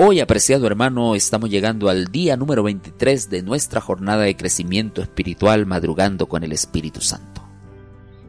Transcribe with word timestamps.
Hoy, 0.00 0.20
apreciado 0.20 0.68
hermano, 0.68 1.16
estamos 1.16 1.50
llegando 1.50 1.88
al 1.88 2.04
día 2.04 2.36
número 2.36 2.62
23 2.62 3.30
de 3.30 3.42
nuestra 3.42 3.80
jornada 3.80 4.22
de 4.22 4.36
crecimiento 4.36 5.02
espiritual 5.02 5.66
madrugando 5.66 6.28
con 6.28 6.44
el 6.44 6.52
Espíritu 6.52 7.00
Santo. 7.00 7.42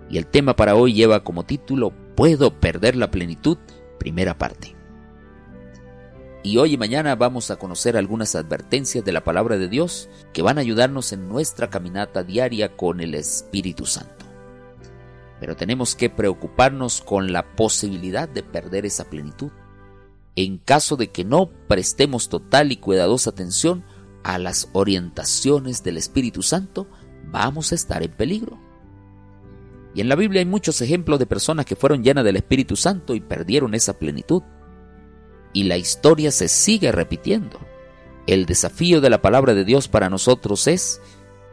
Y 0.09 0.18
el 0.18 0.26
tema 0.26 0.55
para 0.55 0.73
hoy 0.73 0.94
lleva 0.94 1.23
como 1.23 1.44
título 1.44 1.94
¿Puedo 2.16 2.59
perder 2.59 2.95
la 2.95 3.12
plenitud? 3.12 3.59
Primera 4.00 4.36
parte. 4.36 4.76
Y 6.41 6.58
hoy 6.58 6.73
y 6.73 6.77
mañana 6.80 7.16
vamos 7.16 7.52
a 7.52 7.58
conocer 7.58 7.98
algunas 7.98 8.34
advertencias 8.34 9.05
de 9.05 9.12
la 9.12 9.23
palabra 9.23 9.59
de 9.59 9.67
Dios 9.67 10.09
que 10.34 10.41
van 10.41 10.58
a 10.58 10.62
ayudarnos 10.62 11.13
en 11.13 11.30
nuestra 11.30 11.70
caminata 11.70 12.23
diaria 12.23 12.76
con 12.76 12.99
el 12.99 13.13
Espíritu 13.13 13.86
Santo. 13.86 14.26
Pero 15.40 15.55
tenemos 15.55 15.94
que 15.94 16.09
preocuparnos 16.09 17.02
con 17.02 17.31
la 17.31 17.45
posibilidad 17.55 18.27
de 18.27 18.41
perder 18.41 18.88
esa 18.88 19.08
plenitud 19.08 19.52
en 20.36 20.58
caso 20.58 20.96
de 20.96 21.12
que 21.12 21.26
no 21.26 21.50
prestemos 21.68 22.30
total 22.30 22.72
y 22.72 22.78
cuidadosa 22.78 23.32
atención 23.32 23.84
a 24.24 24.38
las 24.38 24.70
orientaciones 24.74 25.84
del 25.84 25.98
Espíritu 25.98 26.42
Santo, 26.42 26.88
vamos 27.32 27.72
a 27.72 27.76
estar 27.76 28.04
en 28.04 28.12
peligro. 28.12 28.60
Y 29.94 30.02
en 30.02 30.10
la 30.10 30.16
Biblia 30.16 30.40
hay 30.40 30.46
muchos 30.46 30.82
ejemplos 30.82 31.20
de 31.20 31.26
personas 31.26 31.66
que 31.66 31.76
fueron 31.76 32.04
llenas 32.04 32.24
del 32.24 32.36
Espíritu 32.36 32.76
Santo 32.76 33.16
y 33.16 33.22
perdieron 33.22 33.74
esa 33.74 33.98
plenitud. 33.98 34.44
Y 35.52 35.64
la 35.64 35.78
historia 35.78 36.32
se 36.32 36.48
sigue 36.48 36.91
repitiendo. 36.91 37.60
El 38.27 38.46
desafío 38.46 39.02
de 39.02 39.10
la 39.10 39.22
palabra 39.22 39.55
de 39.55 39.66
Dios 39.66 39.88
para 39.88 40.10
nosotros 40.10 40.68
es, 40.68 41.02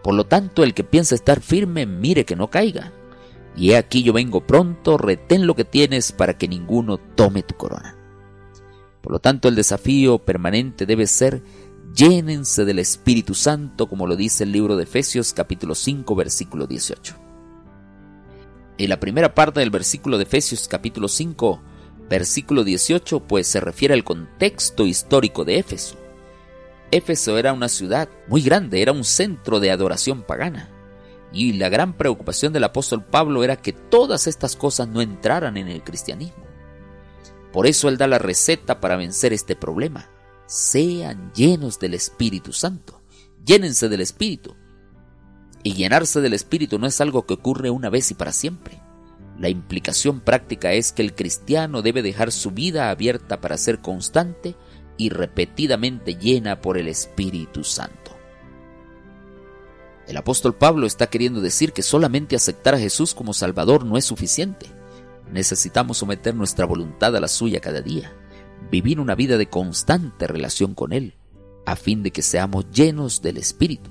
por 0.02 0.14
lo 0.14 0.24
tanto, 0.24 0.62
el 0.62 0.74
que 0.74 0.84
piensa 0.84 1.14
estar 1.14 1.40
firme, 1.40 1.86
mire 1.86 2.26
que 2.26 2.36
no 2.36 2.50
caiga. 2.50 2.92
Y 3.56 3.70
he 3.70 3.78
aquí 3.78 4.02
yo 4.02 4.12
vengo 4.12 4.46
pronto, 4.46 4.98
retén 4.98 5.46
lo 5.46 5.56
que 5.56 5.64
tienes 5.64 6.12
para 6.12 6.36
que 6.36 6.46
ninguno 6.46 6.98
tome 6.98 7.42
tu 7.42 7.56
corona. 7.56 7.95
Por 9.06 9.12
lo 9.12 9.20
tanto, 9.20 9.46
el 9.46 9.54
desafío 9.54 10.18
permanente 10.18 10.84
debe 10.84 11.06
ser 11.06 11.40
llénense 11.94 12.64
del 12.64 12.80
Espíritu 12.80 13.34
Santo, 13.34 13.86
como 13.86 14.08
lo 14.08 14.16
dice 14.16 14.42
el 14.42 14.50
libro 14.50 14.74
de 14.74 14.82
Efesios 14.82 15.32
capítulo 15.32 15.76
5, 15.76 16.16
versículo 16.16 16.66
18. 16.66 17.14
En 18.78 18.88
la 18.88 18.98
primera 18.98 19.32
parte 19.32 19.60
del 19.60 19.70
versículo 19.70 20.16
de 20.18 20.24
Efesios 20.24 20.66
capítulo 20.66 21.06
5, 21.06 21.62
versículo 22.10 22.64
18, 22.64 23.20
pues 23.28 23.46
se 23.46 23.60
refiere 23.60 23.94
al 23.94 24.02
contexto 24.02 24.84
histórico 24.86 25.44
de 25.44 25.60
Éfeso. 25.60 25.96
Éfeso 26.90 27.38
era 27.38 27.52
una 27.52 27.68
ciudad 27.68 28.08
muy 28.26 28.42
grande, 28.42 28.82
era 28.82 28.90
un 28.90 29.04
centro 29.04 29.60
de 29.60 29.70
adoración 29.70 30.24
pagana. 30.24 30.68
Y 31.32 31.52
la 31.52 31.68
gran 31.68 31.96
preocupación 31.96 32.52
del 32.52 32.64
apóstol 32.64 33.04
Pablo 33.04 33.44
era 33.44 33.54
que 33.54 33.72
todas 33.72 34.26
estas 34.26 34.56
cosas 34.56 34.88
no 34.88 35.00
entraran 35.00 35.56
en 35.58 35.68
el 35.68 35.84
cristianismo. 35.84 36.45
Por 37.56 37.66
eso 37.66 37.88
Él 37.88 37.96
da 37.96 38.06
la 38.06 38.18
receta 38.18 38.82
para 38.82 38.98
vencer 38.98 39.32
este 39.32 39.56
problema. 39.56 40.10
Sean 40.44 41.32
llenos 41.32 41.78
del 41.78 41.94
Espíritu 41.94 42.52
Santo. 42.52 43.00
Llénense 43.46 43.88
del 43.88 44.02
Espíritu. 44.02 44.54
Y 45.62 45.72
llenarse 45.72 46.20
del 46.20 46.34
Espíritu 46.34 46.78
no 46.78 46.86
es 46.86 47.00
algo 47.00 47.24
que 47.24 47.32
ocurre 47.32 47.70
una 47.70 47.88
vez 47.88 48.10
y 48.10 48.14
para 48.14 48.32
siempre. 48.32 48.82
La 49.38 49.48
implicación 49.48 50.20
práctica 50.20 50.74
es 50.74 50.92
que 50.92 51.00
el 51.00 51.14
cristiano 51.14 51.80
debe 51.80 52.02
dejar 52.02 52.30
su 52.30 52.50
vida 52.50 52.90
abierta 52.90 53.40
para 53.40 53.56
ser 53.56 53.78
constante 53.78 54.54
y 54.98 55.08
repetidamente 55.08 56.16
llena 56.16 56.60
por 56.60 56.76
el 56.76 56.88
Espíritu 56.88 57.64
Santo. 57.64 58.10
El 60.06 60.18
apóstol 60.18 60.54
Pablo 60.54 60.86
está 60.86 61.06
queriendo 61.06 61.40
decir 61.40 61.72
que 61.72 61.82
solamente 61.82 62.36
aceptar 62.36 62.74
a 62.74 62.78
Jesús 62.78 63.14
como 63.14 63.32
Salvador 63.32 63.86
no 63.86 63.96
es 63.96 64.04
suficiente. 64.04 64.75
Necesitamos 65.30 65.98
someter 65.98 66.34
nuestra 66.34 66.66
voluntad 66.66 67.14
a 67.16 67.20
la 67.20 67.28
suya 67.28 67.60
cada 67.60 67.80
día, 67.80 68.12
vivir 68.70 69.00
una 69.00 69.14
vida 69.14 69.36
de 69.36 69.48
constante 69.48 70.26
relación 70.26 70.74
con 70.74 70.92
Él, 70.92 71.14
a 71.66 71.76
fin 71.76 72.02
de 72.02 72.12
que 72.12 72.22
seamos 72.22 72.70
llenos 72.70 73.22
del 73.22 73.36
Espíritu. 73.36 73.90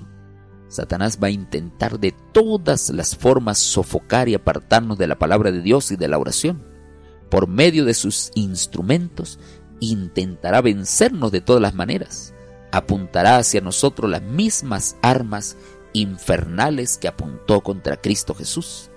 Satanás 0.68 1.18
va 1.22 1.28
a 1.28 1.30
intentar 1.30 2.00
de 2.00 2.12
todas 2.32 2.90
las 2.90 3.16
formas 3.16 3.58
sofocar 3.58 4.28
y 4.28 4.34
apartarnos 4.34 4.98
de 4.98 5.06
la 5.06 5.18
palabra 5.18 5.52
de 5.52 5.62
Dios 5.62 5.92
y 5.92 5.96
de 5.96 6.08
la 6.08 6.18
oración. 6.18 6.64
Por 7.30 7.46
medio 7.46 7.84
de 7.84 7.94
sus 7.94 8.30
instrumentos, 8.34 9.38
intentará 9.80 10.62
vencernos 10.62 11.32
de 11.32 11.40
todas 11.40 11.62
las 11.62 11.74
maneras. 11.74 12.34
Apuntará 12.72 13.38
hacia 13.38 13.60
nosotros 13.60 14.10
las 14.10 14.22
mismas 14.22 14.96
armas 15.02 15.56
infernales 15.92 16.98
que 16.98 17.08
apuntó 17.08 17.60
contra 17.62 18.00
Cristo 18.00 18.34
Jesús. 18.34 18.90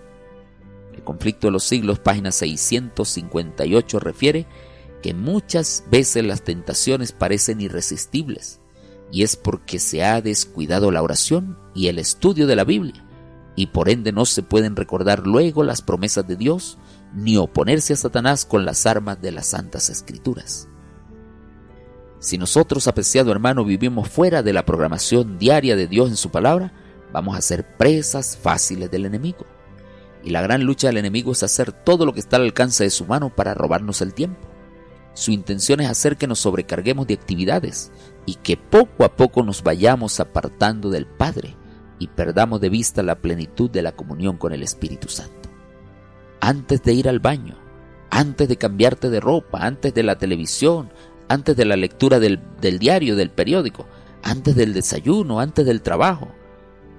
El 1.00 1.06
conflicto 1.06 1.48
de 1.48 1.52
los 1.52 1.64
siglos, 1.64 2.00
página 2.00 2.30
658, 2.30 4.00
refiere 4.02 4.48
que 5.02 5.14
muchas 5.14 5.86
veces 5.90 6.26
las 6.26 6.44
tentaciones 6.44 7.14
parecen 7.14 7.62
irresistibles, 7.62 8.60
y 9.10 9.24
es 9.24 9.38
porque 9.38 9.80
se 9.80 10.04
ha 10.04 10.20
descuidado 10.20 10.92
la 10.92 11.02
oración 11.02 11.58
y 11.74 11.88
el 11.88 12.00
estudio 12.00 12.48
de 12.48 12.58
la 12.58 12.66
Biblia, 12.66 13.08
y 13.56 13.68
por 13.68 13.88
ende 13.88 14.12
no 14.12 14.26
se 14.26 14.44
pueden 14.44 14.76
recordar 14.76 15.26
luego 15.26 15.64
las 15.64 15.82
promesas 15.82 16.28
de 16.28 16.36
Dios, 16.36 16.78
ni 17.14 17.38
oponerse 17.38 17.94
a 17.94 17.96
Satanás 17.96 18.44
con 18.44 18.66
las 18.66 18.86
armas 18.86 19.22
de 19.22 19.32
las 19.32 19.48
Santas 19.48 19.90
Escrituras. 19.90 20.68
Si 22.20 22.38
nosotros, 22.38 22.90
apreciado 22.90 23.32
hermano, 23.32 23.64
vivimos 23.64 24.10
fuera 24.10 24.44
de 24.44 24.52
la 24.52 24.66
programación 24.66 25.38
diaria 25.38 25.78
de 25.78 25.88
Dios 25.88 26.10
en 26.10 26.18
su 26.18 26.30
palabra, 26.30 26.74
vamos 27.14 27.38
a 27.38 27.42
ser 27.42 27.78
presas 27.78 28.36
fáciles 28.36 28.92
del 28.92 29.06
enemigo. 29.06 29.46
Y 30.24 30.32
la 30.32 30.42
gran 30.42 30.64
lucha 30.64 30.88
del 30.88 30.98
enemigo 30.98 31.32
es 31.32 31.44
hacer 31.44 31.72
todo 31.72 32.06
lo 32.06 32.14
que 32.14 32.20
está 32.20 32.38
al 32.38 32.44
alcance 32.44 32.84
de 32.84 32.90
su 32.90 33.06
mano 33.06 33.34
para 33.34 33.54
robarnos 33.54 34.02
el 34.02 34.14
tiempo. 34.14 34.48
Su 35.14 35.32
intención 35.32 35.80
es 35.80 35.90
hacer 35.90 36.18
que 36.18 36.28
nos 36.28 36.40
sobrecarguemos 36.40 37.08
de 37.08 37.16
actividades 37.16 37.92
y 38.26 38.36
que 38.36 38.58
poco 38.58 39.04
a 39.04 39.16
poco 39.16 39.44
nos 39.44 39.64
vayamos 39.64 40.20
apartando 40.20 40.90
del 40.90 41.08
Padre 41.08 41.56
y 42.00 42.08
perdamos 42.08 42.62
de 42.62 42.70
vista 42.70 43.04
la 43.04 43.16
plenitud 43.16 43.70
de 43.70 43.82
la 43.82 43.92
comunión 43.92 44.38
con 44.38 44.54
el 44.54 44.64
Espíritu 44.64 45.10
Santo. 45.10 45.50
Antes 46.40 46.84
de 46.84 46.94
ir 46.94 47.10
al 47.10 47.20
baño, 47.20 47.58
antes 48.10 48.48
de 48.48 48.58
cambiarte 48.58 49.10
de 49.10 49.20
ropa, 49.20 49.66
antes 49.66 49.94
de 49.94 50.04
la 50.04 50.18
televisión, 50.18 50.90
antes 51.28 51.56
de 51.56 51.66
la 51.66 51.76
lectura 51.76 52.20
del, 52.20 52.40
diario, 52.80 53.16
del 53.16 53.30
periódico, 53.30 53.86
antes 54.24 54.56
del 54.56 54.74
desayuno, 54.74 55.40
antes 55.40 55.66
del 55.66 55.82
trabajo, 55.82 56.30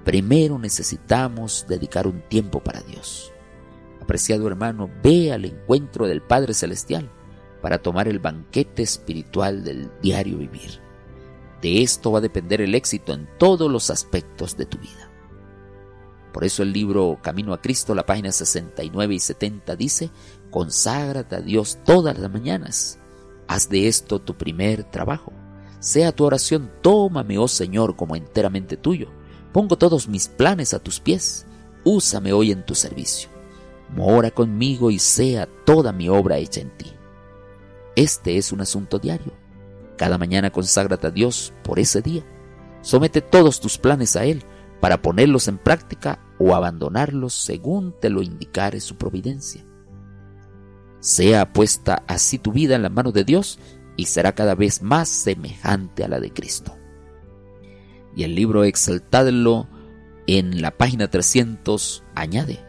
primero 0.03 0.57
necesitamos 0.57 1.65
dedicar 1.67 2.07
un 2.07 2.21
tiempo 2.21 2.59
para 2.59 2.81
Dios. 2.81 3.31
Apreciado 4.01 4.47
hermano, 4.47 4.89
ve 5.03 5.31
al 5.31 5.45
encuentro 5.45 6.07
del 6.07 6.21
Padre 6.21 6.53
Celestial 6.53 7.09
para 7.61 7.77
tomar 7.77 8.07
el 8.07 8.19
banquete 8.19 8.81
espiritual 8.81 9.63
del 9.63 9.91
diario 10.01 10.37
vivir. 10.37 10.81
De 11.61 11.83
esto 11.83 12.11
va 12.11 12.17
a 12.17 12.21
depender 12.21 12.61
el 12.61 12.73
éxito 12.73 13.13
en 13.13 13.27
todos 13.37 13.69
los 13.71 13.91
aspectos 13.91 14.57
de 14.57 14.65
tu 14.65 14.79
vida. 14.79 15.09
Por 16.33 16.43
eso 16.43 16.63
el 16.63 16.73
libro 16.73 17.19
Camino 17.21 17.53
a 17.53 17.61
Cristo, 17.61 17.93
la 17.93 18.05
página 18.05 18.31
69 18.31 19.13
y 19.13 19.19
70 19.19 19.75
dice, 19.75 20.09
conságrate 20.49 21.35
a 21.35 21.41
Dios 21.41 21.77
todas 21.85 22.17
las 22.17 22.31
mañanas. 22.31 22.97
Haz 23.47 23.69
de 23.69 23.87
esto 23.87 24.19
tu 24.19 24.35
primer 24.35 24.83
trabajo. 24.85 25.33
Sea 25.79 26.11
tu 26.11 26.23
oración, 26.23 26.71
tómame, 26.81 27.37
oh 27.37 27.47
Señor, 27.47 27.95
como 27.95 28.15
enteramente 28.15 28.77
tuyo 28.77 29.11
Pongo 29.51 29.77
todos 29.77 30.07
mis 30.07 30.27
planes 30.27 30.73
a 30.73 30.79
tus 30.79 30.99
pies. 30.99 31.45
Úsame 31.83 32.31
hoy 32.33 32.51
en 32.51 32.65
tu 32.65 32.75
servicio. 32.75 33.29
Mora 33.89 34.31
conmigo 34.31 34.91
y 34.91 34.99
sea 34.99 35.47
toda 35.65 35.91
mi 35.91 36.07
obra 36.07 36.37
hecha 36.37 36.61
en 36.61 36.69
ti. 36.77 36.93
Este 37.95 38.37
es 38.37 38.51
un 38.51 38.61
asunto 38.61 38.99
diario. 38.99 39.33
Cada 39.97 40.17
mañana 40.17 40.51
conságrate 40.51 41.07
a 41.07 41.11
Dios 41.11 41.53
por 41.63 41.79
ese 41.79 42.01
día. 42.01 42.23
Somete 42.81 43.21
todos 43.21 43.59
tus 43.59 43.77
planes 43.77 44.15
a 44.15 44.25
Él 44.25 44.43
para 44.79 45.01
ponerlos 45.01 45.47
en 45.47 45.57
práctica 45.57 46.19
o 46.39 46.55
abandonarlos 46.55 47.33
según 47.33 47.93
te 47.99 48.09
lo 48.09 48.21
indicare 48.21 48.79
su 48.79 48.95
providencia. 48.95 49.63
Sea 51.01 51.51
puesta 51.51 52.03
así 52.07 52.39
tu 52.39 52.51
vida 52.51 52.75
en 52.75 52.83
la 52.83 52.89
mano 52.89 53.11
de 53.11 53.23
Dios 53.23 53.59
y 53.97 54.05
será 54.05 54.33
cada 54.33 54.55
vez 54.55 54.81
más 54.81 55.09
semejante 55.09 56.03
a 56.03 56.07
la 56.07 56.19
de 56.19 56.31
Cristo. 56.31 56.75
Y 58.15 58.23
el 58.23 58.35
libro 58.35 58.63
Exaltadlo 58.63 59.67
en 60.27 60.61
la 60.61 60.71
página 60.71 61.09
300 61.09 62.03
añade, 62.15 62.59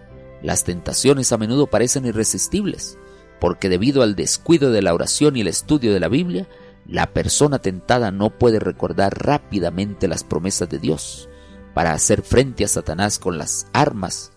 las 0.42 0.64
tentaciones 0.64 1.32
a 1.32 1.38
menudo 1.38 1.66
parecen 1.66 2.06
irresistibles, 2.06 2.98
porque 3.40 3.68
debido 3.68 4.02
al 4.02 4.16
descuido 4.16 4.70
de 4.70 4.82
la 4.82 4.94
oración 4.94 5.36
y 5.36 5.40
el 5.40 5.48
estudio 5.48 5.92
de 5.92 6.00
la 6.00 6.08
Biblia, 6.08 6.48
la 6.86 7.12
persona 7.12 7.58
tentada 7.58 8.10
no 8.10 8.30
puede 8.30 8.58
recordar 8.58 9.16
rápidamente 9.24 10.08
las 10.08 10.24
promesas 10.24 10.68
de 10.68 10.78
Dios 10.78 11.28
para 11.74 11.92
hacer 11.92 12.22
frente 12.22 12.64
a 12.64 12.68
Satanás 12.68 13.18
con 13.18 13.38
las 13.38 13.66
armas 13.72 14.32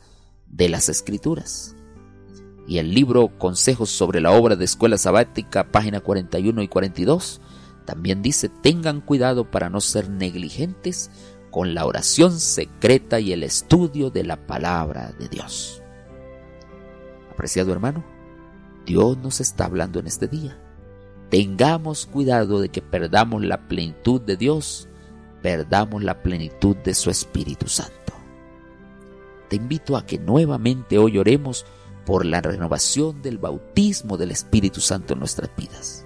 de 0.47 0.69
las 0.69 0.89
Escrituras. 0.89 1.75
Y 2.67 2.77
el 2.77 2.93
libro 2.93 3.37
Consejos 3.37 3.89
sobre 3.89 4.21
la 4.21 4.31
obra 4.31 4.55
de 4.55 4.65
escuela 4.65 4.97
sabática, 4.97 5.71
página 5.71 5.99
41 5.99 6.61
y 6.61 6.67
42, 6.67 7.41
también 7.85 8.21
dice, 8.21 8.49
tengan 8.49 9.01
cuidado 9.01 9.49
para 9.49 9.69
no 9.69 9.79
ser 9.79 10.09
negligentes 10.09 11.11
con 11.51 11.73
la 11.73 11.85
oración 11.85 12.39
secreta 12.39 13.19
y 13.19 13.31
el 13.31 13.43
estudio 13.43 14.09
de 14.09 14.23
la 14.23 14.45
palabra 14.45 15.13
de 15.17 15.29
Dios. 15.29 15.81
Apreciado 17.31 17.71
hermano, 17.71 18.03
Dios 18.85 19.17
nos 19.17 19.39
está 19.39 19.65
hablando 19.65 19.99
en 19.99 20.07
este 20.07 20.27
día. 20.27 20.59
tengamos 21.29 22.05
cuidado 22.05 22.61
de 22.61 22.69
que 22.69 22.81
perdamos 22.81 23.43
la 23.43 23.67
plenitud 23.67 24.21
de 24.21 24.38
Dios, 24.38 24.88
perdamos 25.41 26.03
la 26.03 26.21
plenitud 26.21 26.75
de 26.77 26.93
su 26.93 27.09
Espíritu 27.09 27.67
Santo. 27.67 28.13
Te 29.49 29.55
invito 29.55 29.97
a 29.97 30.05
que 30.05 30.17
nuevamente 30.17 30.97
hoy 30.97 31.17
oremos 31.17 31.65
por 32.05 32.25
la 32.25 32.41
renovación 32.41 33.21
del 33.21 33.38
bautismo 33.38 34.17
del 34.17 34.31
Espíritu 34.31 34.81
Santo 34.81 35.13
en 35.13 35.19
nuestras 35.19 35.49
vidas. 35.55 36.05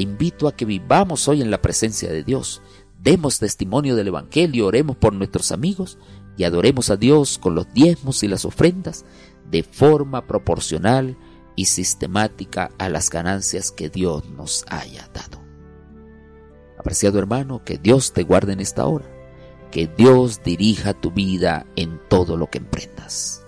Invito 0.00 0.48
a 0.48 0.56
que 0.56 0.64
vivamos 0.64 1.28
hoy 1.28 1.42
en 1.42 1.50
la 1.50 1.60
presencia 1.60 2.10
de 2.10 2.24
Dios, 2.24 2.62
demos 3.02 3.38
testimonio 3.38 3.96
del 3.96 4.08
Evangelio, 4.08 4.66
oremos 4.66 4.96
por 4.96 5.12
nuestros 5.12 5.52
amigos 5.52 5.98
y 6.38 6.44
adoremos 6.44 6.88
a 6.88 6.96
Dios 6.96 7.38
con 7.38 7.54
los 7.54 7.72
diezmos 7.74 8.22
y 8.22 8.28
las 8.28 8.46
ofrendas 8.46 9.04
de 9.50 9.62
forma 9.62 10.26
proporcional 10.26 11.18
y 11.54 11.66
sistemática 11.66 12.70
a 12.78 12.88
las 12.88 13.10
ganancias 13.10 13.70
que 13.72 13.90
Dios 13.90 14.26
nos 14.30 14.64
haya 14.68 15.06
dado. 15.12 15.42
Apreciado 16.78 17.18
hermano, 17.18 17.62
que 17.62 17.76
Dios 17.76 18.14
te 18.14 18.22
guarde 18.22 18.54
en 18.54 18.60
esta 18.60 18.86
hora, 18.86 19.04
que 19.70 19.86
Dios 19.86 20.42
dirija 20.42 20.94
tu 20.94 21.10
vida 21.10 21.66
en 21.76 22.00
todo 22.08 22.38
lo 22.38 22.48
que 22.48 22.56
emprendas. 22.56 23.44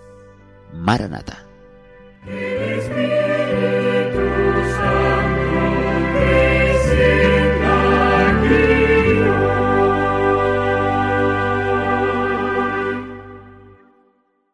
Maranata. 0.75 1.46